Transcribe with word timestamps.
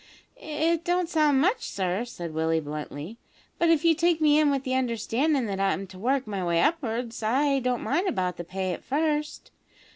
"It 0.35 0.83
don't 0.83 1.07
sound 1.07 1.41
much, 1.41 1.61
sir," 1.61 2.05
said 2.05 2.33
Willie 2.33 2.59
bluntly, 2.59 3.17
"but 3.59 3.69
if 3.69 3.85
you 3.85 3.93
take 3.93 4.19
me 4.19 4.39
in 4.39 4.49
with 4.49 4.63
the 4.63 4.73
understandin' 4.73 5.45
that 5.45 5.59
I'm 5.59 5.85
to 5.85 5.99
work 5.99 6.25
my 6.25 6.43
way 6.43 6.59
up'ards, 6.59 7.21
I 7.21 7.59
don't 7.59 7.83
mind 7.83 8.07
about 8.09 8.37
the 8.37 8.43
pay 8.43 8.73
at 8.73 8.83
first." 8.83 9.51